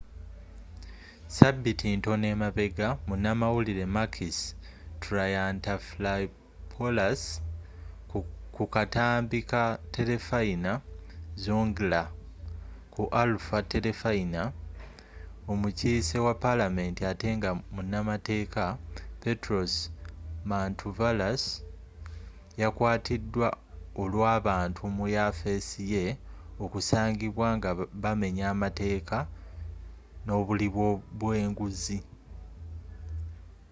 ssabiiti 1.29 1.87
ntono 1.97 2.25
emabega 2.33 2.87
munamawulire 3.07 3.85
makis 3.95 4.37
triantafylopulous 5.01 7.21
ku 8.55 8.63
katambi 8.75 9.39
ka 9.51 9.63
terefayina 9.93 10.71
zoungla” 11.41 12.01
ku 12.93 13.03
alpha 13.23 13.57
terefayina 13.71 14.41
omukiise 15.51 16.17
wa 16.25 16.33
palamenti 16.43 17.01
ate 17.11 17.29
nga 17.37 17.51
munamateeka 17.75 18.63
petros 19.23 19.73
mantouvalos 20.49 21.43
yakwatiidwa 22.61 23.47
olw’abantu 24.01 24.81
mu 24.97 25.05
yafeesi 25.15 25.81
ye 25.93 26.05
okusangibwa 26.63 27.47
nga 27.57 27.69
bamenya 28.03 28.45
amateeka 28.53 29.17
nobuli 30.25 30.67
bwenguzi 31.19 31.99